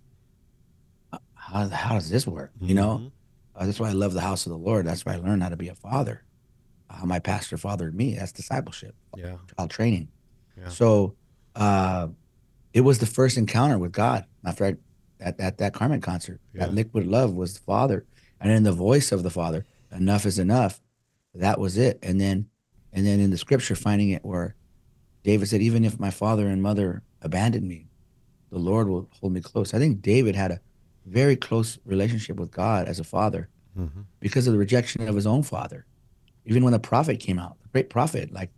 [1.35, 2.51] how how does this work?
[2.59, 2.97] You know.
[2.97, 3.11] Mhm.
[3.59, 4.85] Uh, that's why I love the house of the Lord.
[4.87, 6.23] That's why I learned how to be a father.
[6.89, 8.15] How my pastor fathered me.
[8.15, 9.35] That's discipleship, Yeah.
[9.57, 10.07] child training.
[10.57, 10.69] Yeah.
[10.69, 11.15] So
[11.55, 12.07] uh,
[12.73, 14.25] it was the first encounter with God.
[14.45, 14.75] After I,
[15.19, 18.05] at, at that Carmen concert, that liquid love was the Father,
[18.39, 20.81] and in the voice of the Father, enough is enough.
[21.35, 21.99] That was it.
[22.01, 22.47] And then,
[22.93, 24.55] and then in the scripture, finding it where
[25.23, 27.89] David said, "Even if my father and mother abandoned me,
[28.49, 30.61] the Lord will hold me close." I think David had a
[31.09, 34.05] very close relationship with God as a father Mhm.
[34.19, 35.85] because of the rejection of his own father.
[36.45, 38.51] Even when the prophet came out, the great prophet, like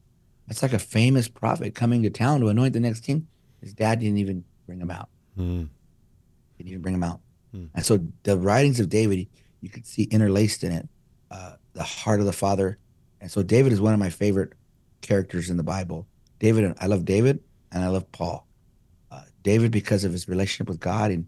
[0.48, 3.28] that's like a famous prophet coming to town to anoint the next king.
[3.62, 5.10] His dad didn't even bring him out.
[5.38, 5.70] Mm.
[6.58, 7.22] Didn't even bring him out.
[7.52, 7.66] Hmm.
[7.74, 9.28] And so the writings of David,
[9.62, 10.90] you could see interlaced in it,
[11.30, 12.78] uh, the heart of the father.
[13.20, 14.54] And so David is one of my favorite
[15.02, 16.08] characters in the Bible.
[16.40, 17.40] David, I love David
[17.72, 18.48] and I love Paul.
[19.12, 21.28] Uh, David because of his relationship with God, and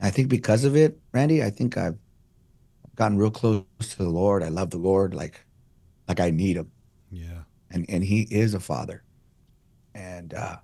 [0.00, 1.98] I think because of it, Randy, I think I've
[2.94, 4.42] gotten real close to the Lord.
[4.42, 5.44] I love the Lord like
[6.08, 6.70] like I need him,
[7.10, 7.42] Yeah.
[7.70, 9.02] and and He is a father,
[9.94, 10.56] and uh,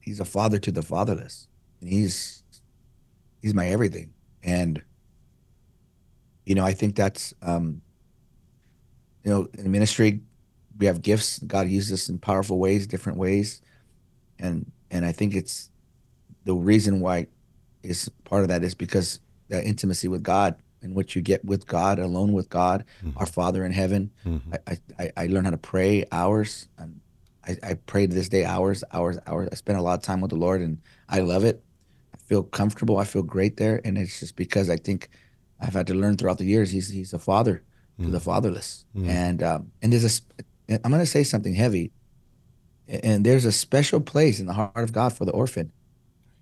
[0.00, 1.48] He's a father to the fatherless,
[1.80, 2.42] and He's
[3.42, 4.82] He's my everything, and
[6.46, 7.80] you know I think that's um,
[9.24, 10.20] you know in ministry
[10.78, 11.38] we have gifts.
[11.38, 13.62] God uses us in powerful ways, different ways,
[14.38, 15.70] and and I think it's
[16.44, 17.26] the reason why
[17.84, 21.66] is part of that is because that intimacy with God and what you get with
[21.66, 22.84] God, alone with God,
[23.16, 24.10] our Father in heaven.
[24.26, 24.58] Mhm.
[24.66, 27.00] I, I I learned how to pray hours, and
[27.46, 29.48] I, I pray to this day hours, hours, hours.
[29.52, 31.62] I spend a lot of time with the Lord, and I love it.
[32.14, 32.98] I feel comfortable.
[32.98, 35.08] I feel great there, and it's just because I think
[35.60, 36.70] I've had to learn throughout the years.
[36.70, 37.62] He's he's a father
[38.00, 40.22] to the fatherless, and um, and there's a.
[40.84, 41.92] I'm going to say something heavy,
[42.88, 45.70] and there's a special place in the heart of God for the orphan.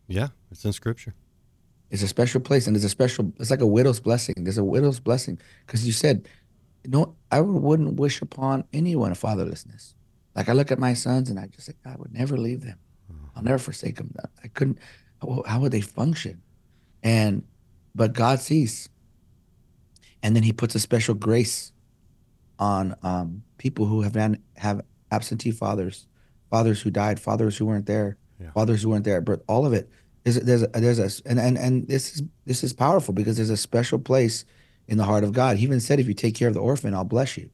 [0.08, 0.28] Yeah.
[0.50, 1.14] It's in Scripture.
[1.92, 3.32] It's a special place, and it's a special.
[3.38, 4.34] It's like a widow's blessing.
[4.38, 6.26] There's a widow's blessing because you said,
[6.86, 9.92] no, I wouldn't wish upon anyone a fatherlessness.
[10.34, 12.78] Like I look at my sons, and I just say, I would never leave them.
[13.36, 14.14] I'll never forsake them.
[14.42, 14.78] I couldn't.
[15.46, 16.42] How, would they function?
[17.02, 17.44] And
[17.94, 18.88] but God sees,
[20.22, 21.72] and then He puts a special grace
[22.58, 26.06] on um, people who have an, have absentee fathers,
[26.50, 28.50] fathers who died, fathers who weren't there, Yeah.
[28.52, 29.42] fathers who weren't there at birth.
[29.46, 29.90] All of it.
[30.24, 33.36] There's a, there's a, there's a and, and and this is this is powerful because
[33.36, 34.44] there's a special place
[34.88, 35.56] in the heart of God.
[35.56, 37.50] He even said, "If you take care of the orphan, I'll bless you."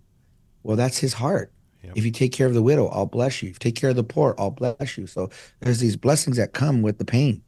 [0.62, 1.52] Well, that's His heart.
[1.82, 1.96] Yep.
[1.96, 3.48] If you take care of the widow, I'll bless you.
[3.50, 5.06] If you take care of the poor, I'll bless you.
[5.06, 7.42] So there's these blessings that come with the pain,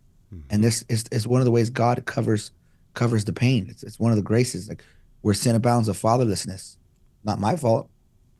[0.51, 2.53] and this is, is one of the ways God covers
[2.95, 3.67] covers the pain.
[3.69, 4.69] It's, it's one of the graces.
[4.69, 4.85] Like
[5.21, 6.77] where sin abounds of fatherlessness,
[7.25, 7.91] not my fault,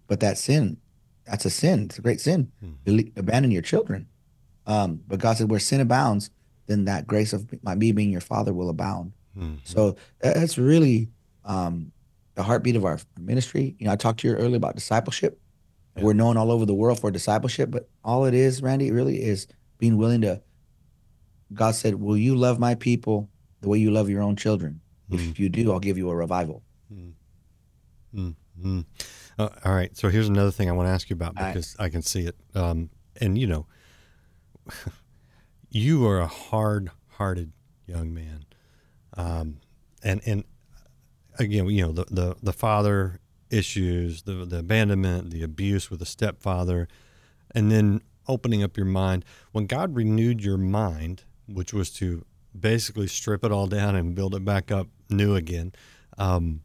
[0.07, 0.79] but that sin,
[1.27, 1.85] that's a sin.
[1.85, 2.51] It's a great sin.
[2.85, 4.07] Bele- Abandon your children.
[4.67, 6.31] Um, but God said, where sin abounds,
[6.71, 9.13] then that grace of my me being your father will abound.
[9.37, 9.59] Mhm.
[9.65, 11.11] So that's really,
[11.45, 11.93] um,
[12.35, 13.75] the heartbeat of our ministry.
[13.79, 15.41] You know, I talked to you earlier about discipleship.
[15.97, 19.47] We're known all over the world for discipleship, but all it is, Randy, really is
[19.79, 20.41] being willing to.
[21.53, 23.29] God said, "Will you love my people
[23.61, 24.81] the way you love your own children?
[25.11, 26.63] If you do, I'll give you a revival."
[28.15, 28.85] Mm.
[29.39, 29.95] Uh, all right.
[29.97, 31.53] So here's another thing I want to ask you about All right.
[31.55, 32.37] because I can see it.
[32.55, 33.67] Um, and you know,
[35.71, 37.53] you are a hard-hearted
[37.87, 38.45] young man,
[39.17, 39.59] um,
[40.03, 40.45] and and
[41.39, 46.07] again, you know, the the, the father issues, the the abandonment, the abuse with the
[46.07, 46.89] stepfather,
[47.55, 49.25] and then opening up your mind.
[49.53, 52.25] When God renewed your mind, which was to
[52.59, 55.73] basically strip it all down and build it back up new again.
[56.19, 56.63] Um,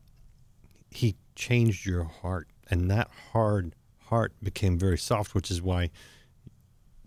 [0.89, 5.89] he changed your heart and that hard heart became very soft which is why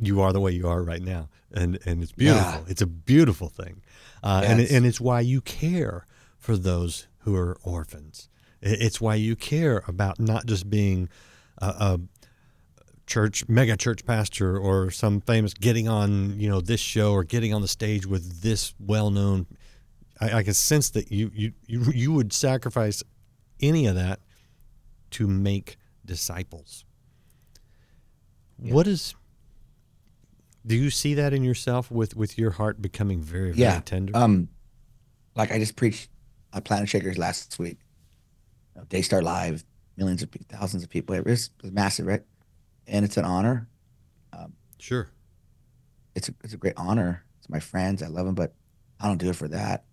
[0.00, 2.60] you are the way you are right now and and it's beautiful Yeah.
[2.68, 3.82] it's a beautiful thing
[4.22, 4.70] uh, and, Yes.
[4.72, 6.06] and it's why you care
[6.36, 8.28] for those who are orphans
[8.60, 11.08] it's why you care about not just being
[11.58, 12.00] a, a
[13.06, 17.54] church mega church pastor or some famous getting on you know this show or getting
[17.54, 19.46] on the stage with this well-known
[20.20, 23.02] I, I can sense that you, you you you would sacrifice
[23.60, 24.18] any of that
[25.12, 26.84] to make disciples.
[28.58, 29.14] What is?
[30.68, 33.80] Do you see that in yourself with with your heart becoming very very yeah.
[33.80, 34.14] tender?
[34.14, 34.48] Um,
[35.34, 36.10] like I just preached
[36.52, 37.78] at Planet Shakers last week.
[38.74, 39.64] You know, Daystar Live,
[39.96, 41.14] millions of pe- thousands of people.
[41.14, 42.22] It was, it was massive, right?
[42.86, 43.68] And it's an honor.
[44.78, 45.10] sure.
[46.14, 47.24] It's a, it's a great honor.
[47.38, 48.02] It's my friends.
[48.02, 48.54] I love them, but
[49.00, 49.84] I don't do it for that.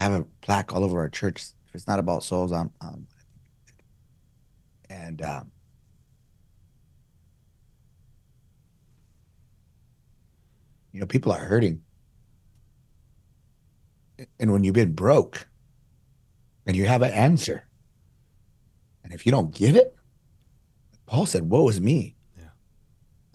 [0.00, 1.42] I have a plaque all over our church.
[1.68, 2.70] If it's not about souls, I'm.
[2.80, 3.06] Um,
[4.90, 5.50] and um,
[10.94, 11.82] you know, people are hurting.
[14.38, 15.48] And when you've been broke
[16.66, 17.66] and you have an answer,
[19.02, 19.92] and if you don't give it,
[21.06, 22.14] Paul said, Woe is me.
[22.38, 22.44] Yeah.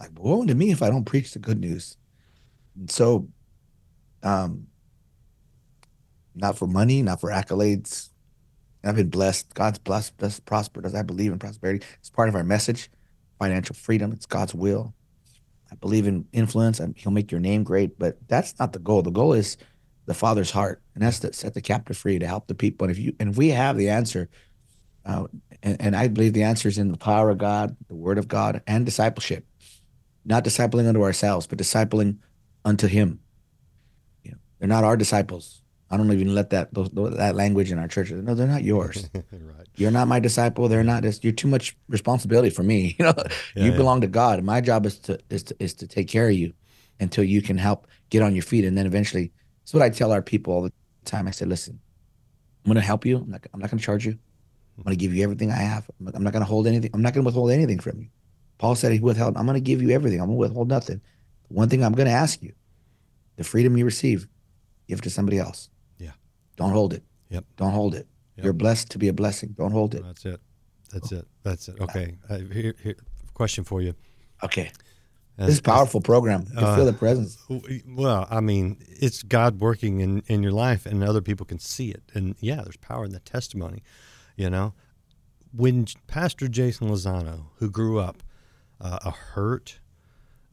[0.00, 1.98] Like, woe to me if I don't preach the good news.
[2.76, 3.28] And so,
[4.22, 4.66] um,
[6.34, 8.08] not for money, not for accolades.
[8.82, 9.52] I've been blessed.
[9.52, 11.84] God's blessed, blessed, prospered as I believe in prosperity.
[11.98, 12.90] It's part of our message.
[13.38, 14.12] Financial freedom.
[14.12, 14.94] It's God's will.
[15.70, 19.02] I believe in influence and he'll make your name great, but that's not the goal.
[19.02, 19.56] The goal is
[20.06, 20.82] the father's heart.
[20.94, 22.86] And that's to set the captive free to help the people.
[22.86, 24.28] And if you and if we have the answer,
[25.04, 25.26] uh,
[25.62, 28.28] and, and I believe the answer is in the power of God, the word of
[28.28, 29.44] God, and discipleship.
[30.24, 32.18] Not discipling unto ourselves, but discipling
[32.64, 33.20] unto him.
[34.22, 35.59] You know, they're not our disciples.
[35.90, 38.12] I don't even let that those, that language in our church.
[38.12, 39.08] No, they're not yours.
[39.14, 39.66] right.
[39.76, 40.68] You're not my disciple.
[40.68, 41.02] They're not.
[41.02, 42.96] This, you're too much responsibility for me.
[42.98, 43.14] You know,
[43.56, 43.76] Yeah, you yeah.
[43.76, 44.42] belong to God.
[44.44, 46.52] My job is to is to is to take care of you
[47.00, 49.32] until you can help get on your feet, and then eventually.
[49.62, 50.72] That's what I tell our people all the
[51.04, 51.28] time.
[51.28, 51.78] I said, listen,
[52.64, 53.18] I'm going to help you.
[53.18, 53.46] I'm not.
[53.52, 54.18] I'm not going to charge you.
[54.76, 55.88] I'm going to give you everything I have.
[55.98, 56.90] I'm not, not going to hold anything.
[56.94, 58.08] I'm not going to withhold anything from you.
[58.58, 59.36] Paul said he withheld.
[59.36, 60.20] I'm going to give you everything.
[60.20, 61.00] I'm going to withhold nothing.
[61.48, 62.52] One thing I'm going to ask you:
[63.36, 64.28] the freedom you receive,
[64.88, 65.68] give to somebody else.
[66.60, 67.02] Don't hold it.
[67.30, 67.44] Yep.
[67.56, 68.06] Don't hold it.
[68.36, 68.44] Yep.
[68.44, 69.54] You're blessed to be a blessing.
[69.56, 70.04] Don't hold it.
[70.04, 70.40] That's it.
[70.92, 71.26] That's it.
[71.42, 71.80] That's it.
[71.80, 72.18] Okay.
[72.28, 72.96] Uh, here, here,
[73.32, 73.94] question for you.
[74.44, 74.70] Okay.
[75.38, 76.44] This is a powerful program.
[76.52, 77.38] You Uh, feel the presence.
[77.88, 81.90] Well, I mean, it's God working in, in your life, and other people can see
[81.90, 82.02] it.
[82.12, 83.82] And yeah, there's power in the testimony.
[84.36, 84.74] You know,
[85.56, 88.22] when Pastor Jason Lozano, who grew up
[88.82, 89.80] uh, a hurt,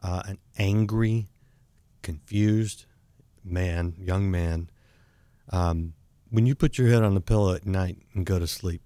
[0.02, 1.28] uh, an angry,
[2.02, 2.86] confused
[3.44, 4.70] man, young man,
[5.52, 5.94] um,
[6.30, 8.82] when you put your head on the pillow at night and go to sleep,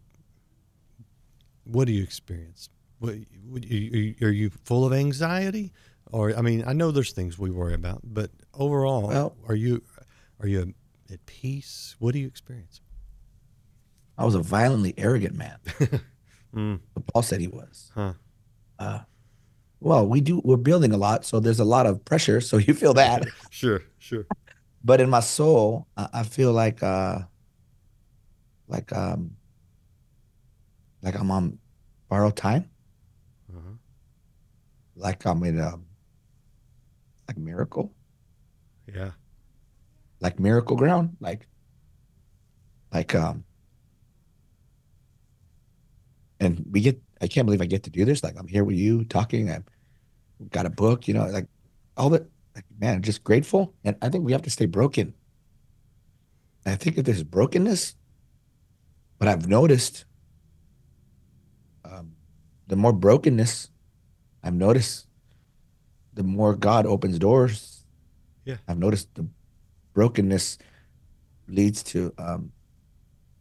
[1.64, 2.70] what do you experience?
[3.00, 3.16] What,
[3.50, 5.72] what, are you- are you full of anxiety?
[6.12, 9.82] Or I mean, I know there's things we worry about, but overall, Well- are you
[10.40, 10.74] are you
[11.12, 11.96] at peace?
[12.00, 12.82] What do you experience?
[14.18, 15.58] I was a violently arrogant man.
[16.54, 16.82] Mm.
[16.94, 17.94] But Paul said he was.
[17.96, 18.12] Huh.
[18.78, 19.00] Uh,
[19.80, 20.42] well, we do.
[20.44, 22.42] We're building a lot, so there's a lot of pressure.
[22.42, 23.26] So you feel that.
[23.52, 24.26] Sure, sure.
[24.84, 27.20] but in my soul, I, I feel like, uh,
[28.72, 29.32] like, um,
[31.04, 31.60] like I'm on
[32.10, 32.70] borrowed time.
[33.52, 33.76] Uh-huh.
[34.96, 35.76] Like I'm in a,
[37.28, 37.94] like miracle,
[38.88, 39.12] Yeah.
[40.22, 41.48] like miracle ground, like,
[42.94, 43.44] like, um,
[46.40, 47.00] and we get.
[47.22, 48.24] I can't believe I get to do this.
[48.24, 49.52] Like I'm here with you talking.
[49.52, 49.64] I've
[50.50, 51.08] got a book.
[51.08, 51.46] You know, like
[51.98, 52.26] all that.
[52.56, 53.76] Like man, just grateful.
[53.84, 55.14] And I think we have to stay broken.
[56.66, 57.96] I think if there's brokenness,
[59.22, 60.06] but I've noticed,
[61.86, 62.14] um,
[62.68, 63.70] the more brokenness
[64.44, 65.06] I've noticed,
[66.16, 67.86] the more God opens doors.
[68.46, 68.58] Yeah.
[68.68, 69.28] I've noticed the
[69.94, 70.58] brokenness
[71.48, 72.52] leads to um,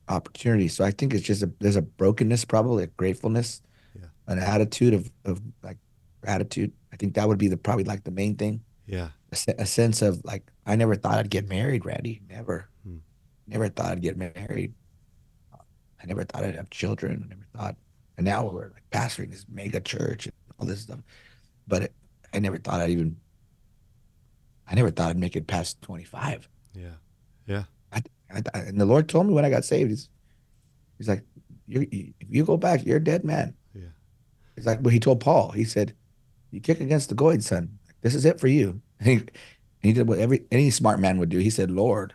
[0.07, 0.69] opportunity.
[0.69, 3.63] So I think it's just a there's a brokenness, probably a gratefulness,
[3.99, 4.09] Yeah.
[4.27, 5.79] an attitude of of like
[6.21, 6.73] gratitude.
[6.93, 8.61] I think that would be the probably like the main thing.
[8.87, 9.09] Yeah.
[9.33, 12.21] A, se- a sense of like I never thought I'd get married, Randy.
[12.29, 12.99] Never, Hmm.
[13.47, 14.75] never thought I'd get married.
[16.03, 17.25] I never thought I'd have children.
[17.25, 17.77] I never thought,
[18.17, 21.01] and now we're like pastoring this mega church and all this stuff.
[21.67, 21.95] But it,
[22.33, 23.17] I never thought I'd even.
[24.69, 26.49] I never thought I'd make it past twenty five.
[26.75, 26.95] Yeah.
[27.47, 27.65] Yeah.
[27.93, 30.09] I, I, and the Lord told me when I got saved, he's,
[30.99, 31.25] he's like,
[31.67, 33.55] you, you, if you go back, you're a dead man.
[33.75, 33.89] Yeah.
[34.57, 35.51] It's like what he told Paul.
[35.51, 35.95] He said,
[36.53, 37.79] you kick against the goad, son.
[38.03, 38.81] This is it for you.
[39.01, 39.31] And he, and
[39.81, 41.39] he did what every any smart man would do.
[41.39, 42.13] He said, Lord.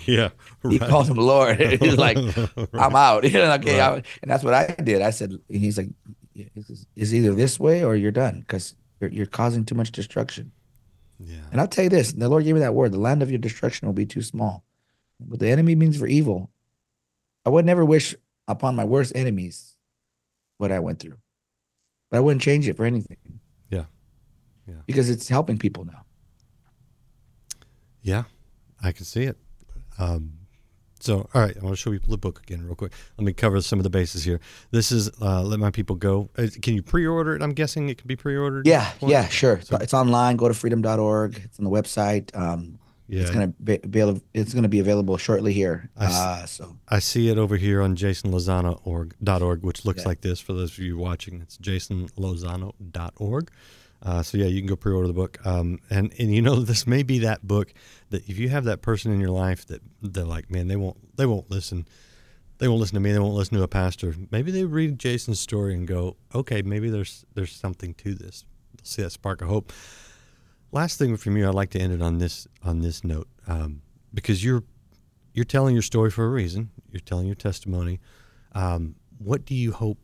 [0.06, 0.30] Yeah.
[0.68, 0.90] He right.
[0.90, 1.60] called him Lord.
[1.80, 2.68] he's like, Right.
[2.74, 3.24] I'm out.
[3.24, 4.04] You know, okay, Right.
[4.22, 5.02] And that's what I did.
[5.02, 5.88] I said, and he's like,
[6.34, 10.52] it's it's either this way or you're done because you're, you're causing too much destruction.
[11.18, 11.38] Yeah.
[11.50, 12.92] And I'll tell you this: the Lord gave me that word.
[12.92, 14.64] The land of your destruction will be too small.
[15.18, 16.50] What the enemy means for evil,
[17.46, 18.14] I would never wish
[18.48, 19.76] upon my worst enemies
[20.58, 21.16] what I went through,
[22.10, 23.16] but I wouldn't change it for anything.
[23.70, 23.84] Yeah.
[24.66, 24.74] Yeah.
[24.84, 26.04] because it's helping people now.
[28.02, 28.24] Yeah,
[28.82, 29.36] I can see it.
[29.98, 30.32] Um,
[30.98, 32.92] so, all right, I want to show you the book again real quick.
[33.18, 34.40] Let me cover some of the bases here.
[34.70, 36.30] This is uh, Let My People Go.
[36.38, 37.42] Uh, Can you pre-order it?
[37.42, 38.66] I'm guessing it can be pre-ordered.
[38.66, 39.60] Yeah, yeah, sure.
[39.60, 40.36] So- it's online.
[40.36, 41.40] Go to freedom.org.
[41.44, 42.34] It's on the website.
[42.36, 42.78] Um,
[43.08, 45.90] Yeah, It's gonna be, be it's gonna be available shortly here.
[45.96, 50.08] I Uh, so I see it over here on jasonlozano.org, which looks Yeah.
[50.08, 51.40] like this for those of you watching.
[51.40, 53.50] It's jasonlozano.org.
[54.02, 55.38] Uh, so yeah, you can go pre-order the book.
[55.46, 57.72] Um, and and you know this may be that book
[58.10, 61.16] that if you have that person in your life that they're like, man, they won't
[61.16, 61.86] they won't listen,
[62.58, 64.14] they won't listen to me, they won't listen to a pastor.
[64.30, 68.44] Maybe they read Jason's story and go, okay, maybe there's there's something to this.
[68.76, 69.72] They'll see that spark of hope.
[70.72, 73.82] Last thing from you, I'd like to end it on this on this note um,
[74.12, 74.62] because you're
[75.32, 76.70] you're telling your story for a reason.
[76.90, 78.00] You're telling your testimony.
[78.52, 79.98] Um, what do you hope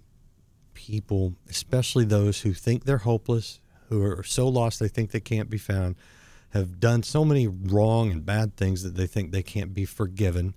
[0.74, 5.50] people, especially those who think they're hopeless, who are so lost they think they can't
[5.50, 5.96] be found,
[6.52, 10.54] have done so many wrong and bad things that they think they can't be forgiven,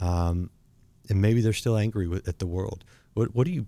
[0.00, 0.50] um,
[1.08, 2.84] and maybe they're still angry with, at the world.
[3.14, 3.66] What, what do you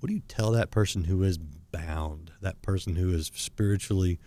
[0.00, 4.18] what do you tell that person who is bound, that person who is spiritually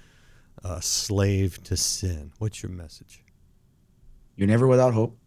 [0.64, 2.32] a slave to sin?
[2.38, 3.24] What's your message?
[4.36, 5.18] you're never without hope.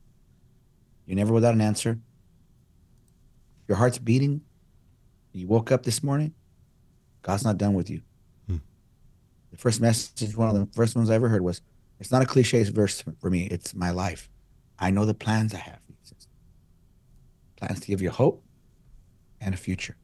[1.04, 1.98] You're never without an answer.
[3.68, 4.42] Your heart's beating.
[5.32, 6.34] You woke up this morning.
[7.22, 8.02] God's not done with you.
[9.56, 11.62] The first message, one of the first ones I ever heard was,
[11.98, 13.46] "It's not a cliche verse for me.
[13.46, 14.28] It's my life.
[14.78, 15.80] I know the plans I have."
[17.56, 18.44] Plans to give you hope
[19.40, 19.96] and a future.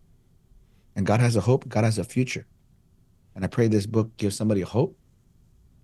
[0.96, 1.68] And God has a hope.
[1.68, 2.46] God has a future.
[3.34, 4.98] And I pray this book gives somebody a hope,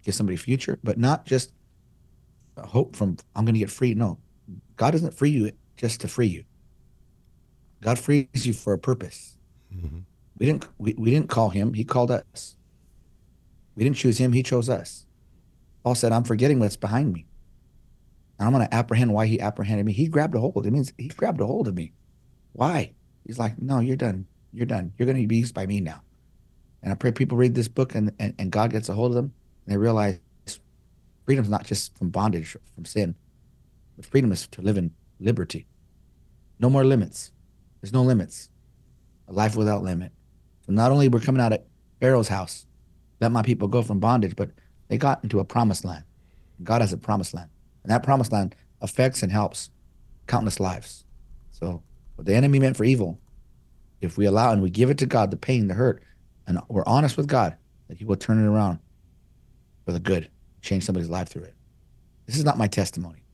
[0.03, 1.53] gives somebody a future, but not just
[2.57, 3.93] a hope from I'm going to get free.
[3.93, 4.19] No,
[4.77, 6.45] God doesn't free you just to free you.
[7.83, 9.37] God frees you for a purpose.
[9.71, 10.05] Mhm.
[10.39, 12.57] We didn't we, we didn't call him, he called us.
[13.79, 15.07] We didn't choose him, he chose us.
[15.85, 17.27] Paul said, I'm forgetting what's behind me.
[18.37, 19.93] And I'm gonna apprehend why he apprehended me.
[19.93, 20.67] He grabbed a hold.
[20.67, 21.93] It means he grabbed a hold of me.
[22.55, 22.95] Why?
[23.25, 24.27] He's like, No, you're done.
[24.53, 24.93] You're done.
[24.99, 26.03] You're gonna be used by me now.
[26.83, 29.15] And I pray people read this book and, and, and God gets a hold of
[29.15, 29.33] them
[29.65, 30.19] and they realize
[31.25, 33.15] freedom's not just from bondage, from sin,
[33.95, 35.69] but freedom is to live in liberty.
[36.59, 37.31] No more limits.
[37.81, 38.51] There's no limits.
[39.29, 40.11] A life without limit.
[40.67, 41.61] So not only we're coming out of
[42.01, 42.67] Pharaoh's house,
[43.21, 44.51] let my people go from bondage, but
[44.89, 46.05] they got into a promised land.
[46.63, 47.51] God has a promised land.
[47.83, 49.71] And that promised land affects and helps
[50.27, 51.05] countless lives.
[51.51, 51.83] So
[52.17, 53.19] what the enemy meant for evil,
[54.01, 56.03] if we allow and we give it to God, the pain, the hurt,
[56.47, 57.57] and we're honest with God,
[57.89, 58.79] that He will turn it around
[59.85, 60.31] for the good,
[60.63, 61.55] change somebody's life through it.
[62.27, 63.25] This is not my testimony.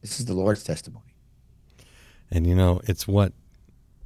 [0.00, 1.14] This is the Lord's testimony.
[2.30, 3.32] And you know, it's what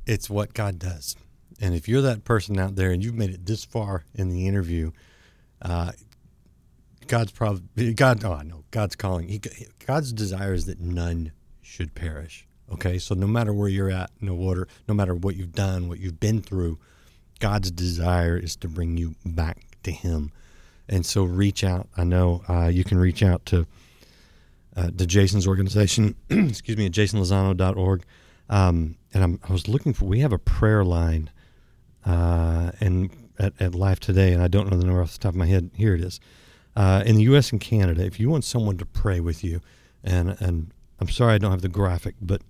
[0.06, 1.16] it's what God does.
[1.60, 4.46] And if you're that person out there and you've made it this far in the
[4.46, 4.92] interview,
[5.62, 5.92] uh,
[7.06, 8.24] God's probably God.
[8.24, 9.28] Oh, know God's calling.
[9.28, 9.40] He,
[9.84, 11.32] God's desire is that none
[11.62, 12.46] should perish.
[12.72, 15.98] Okay, so no matter where you're at, no water, no matter what you've done, what
[15.98, 16.78] you've been through,
[17.40, 20.30] God's desire is to bring you back to Him.
[20.88, 21.88] And so reach out.
[21.96, 23.66] I know uh, you can reach out to
[24.76, 28.04] uh, to Jason's organization, excuse me, at jasonlozano.org.
[28.48, 31.30] Um, and I'm, I was looking for, we have a prayer line
[32.06, 33.10] uh, and
[33.40, 35.46] at, at Life Today, and I don't know the number off the top of my
[35.46, 35.70] head.
[35.74, 36.20] Here it is.
[36.76, 37.50] Uh, in the U.S.
[37.50, 39.60] and Canada, if you want someone to pray with you,
[40.04, 42.42] and, and I'm sorry I don't have the graphic, but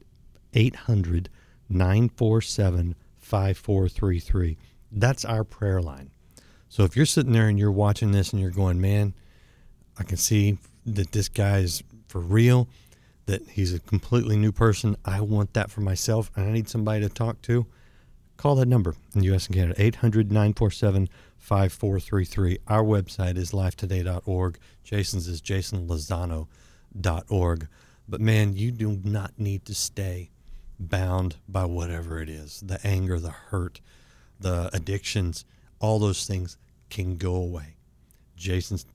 [0.52, 1.30] 800
[1.68, 4.58] 947 5433.
[4.90, 6.10] That's our prayer line.
[6.68, 9.14] So if you're sitting there and you're watching this and you're going, man,
[9.98, 12.68] I can see that this guy's for real,
[13.26, 14.96] that he's a completely new person.
[15.04, 17.66] I want that for myself, and I need somebody to talk to.
[18.40, 19.46] Call that number in the U.S.
[19.48, 22.58] and Canada, 800 947 5433.
[22.68, 24.58] Our website is lifetoday.org.
[24.82, 27.68] Jason's is jasonlozano.org.
[28.08, 30.30] But man, you do not need to stay
[30.78, 33.82] bound by whatever it is the anger, the hurt,
[34.40, 35.44] the addictions,
[35.78, 36.56] all those things
[36.88, 37.76] can go away.
[38.36, 38.86] Jason's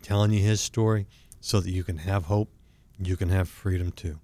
[0.00, 1.08] telling you his story
[1.40, 2.50] so that you can have hope,
[3.00, 4.20] you can have freedom too.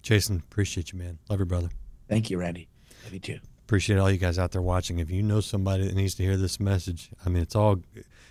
[0.00, 1.18] Jason, appreciate you, man.
[1.28, 1.68] Love you, brother.
[2.08, 2.70] Thank you, Randy.
[3.04, 3.38] Love you too.
[3.66, 4.98] Appreciate all you guys out there watching.
[4.98, 7.80] If you know somebody that needs to hear this message, I mean, it's all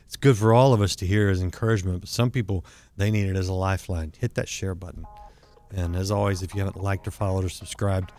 [0.06, 2.66] it's good for all of us to hear as encouragement, but some people
[2.98, 4.14] they need it as a lifeline.
[4.20, 5.06] Hit that share button.
[5.74, 8.12] And as always, if you haven't liked or followed or subscribed,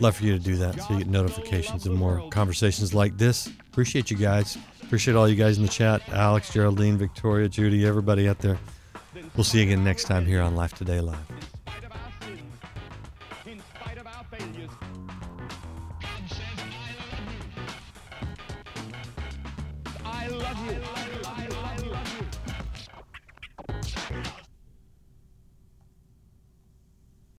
[0.00, 3.46] love for you to do that so you get notifications of more conversations like this.
[3.70, 4.58] Appreciate you guys.
[4.82, 6.06] Appreciate all you guys in the chat.
[6.08, 8.58] Alex, Geraldine, Victoria, Judy, everybody out there.
[9.36, 11.55] We'll see you again next time here on Life Today Live.